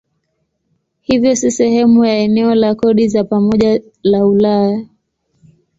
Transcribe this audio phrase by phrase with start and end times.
[1.01, 4.87] Hivyo si sehemu ya eneo la kodi za pamoja la Ulaya.